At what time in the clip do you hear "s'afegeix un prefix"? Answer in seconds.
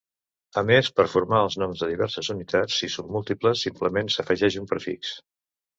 4.17-5.19